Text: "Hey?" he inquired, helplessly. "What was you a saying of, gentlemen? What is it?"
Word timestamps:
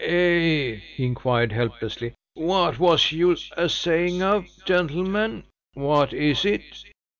"Hey?" 0.03 0.77
he 0.77 1.05
inquired, 1.05 1.51
helplessly. 1.51 2.15
"What 2.33 2.79
was 2.79 3.11
you 3.11 3.37
a 3.55 3.69
saying 3.69 4.23
of, 4.23 4.47
gentlemen? 4.65 5.43
What 5.75 6.11
is 6.11 6.43
it?" 6.43 6.63